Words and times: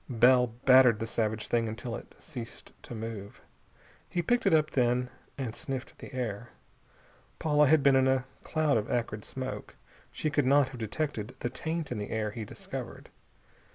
Bell 0.09 0.47
battered 0.65 0.97
the 0.97 1.05
savage 1.05 1.45
thing 1.47 1.67
until 1.69 1.95
it 1.95 2.15
ceased 2.19 2.73
to 2.81 2.95
move. 2.95 3.39
He 4.09 4.23
picked 4.23 4.47
it 4.47 4.51
up, 4.55 4.71
then, 4.71 5.11
and 5.37 5.53
sniffed 5.53 5.99
the 5.99 6.11
air. 6.11 6.49
Paula 7.37 7.67
had 7.67 7.83
been 7.83 7.95
in 7.95 8.07
a 8.07 8.25
cloud 8.41 8.77
of 8.77 8.89
acrid 8.89 9.23
smoke. 9.23 9.75
She 10.11 10.31
could 10.31 10.47
not 10.47 10.69
have 10.69 10.79
detected 10.79 11.35
the 11.41 11.51
taint 11.51 11.91
in 11.91 11.99
the 11.99 12.09
air 12.09 12.31
he 12.31 12.45
discovered. 12.45 13.09